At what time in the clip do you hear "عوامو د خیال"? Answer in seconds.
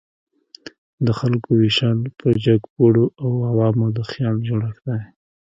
3.49-4.35